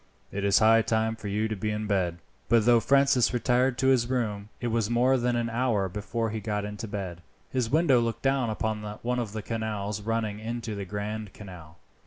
It 0.31 0.43
is 0.43 0.57
high 0.57 0.81
time 0.81 1.15
for 1.15 1.27
you 1.27 1.47
to 1.47 1.55
be 1.55 1.69
in 1.69 1.85
bed." 1.85 2.17
But 2.49 2.65
though 2.65 2.79
Francis 2.79 3.35
retired 3.35 3.77
to 3.77 3.89
his 3.89 4.07
room, 4.09 4.49
it 4.59 4.69
was 4.69 4.89
more 4.89 5.15
than 5.15 5.35
an 5.35 5.47
hour 5.47 5.87
before 5.87 6.31
he 6.31 6.39
got 6.39 6.65
into 6.65 6.87
bed. 6.87 7.21
His 7.51 7.69
window 7.69 7.99
looked 7.99 8.23
down 8.23 8.49
upon 8.49 8.81
one 9.03 9.19
of 9.19 9.33
the 9.33 9.43
canals 9.43 10.01
running 10.01 10.39
into 10.39 10.73
the 10.73 10.85
Grand 10.85 11.33
Canal. 11.33 11.77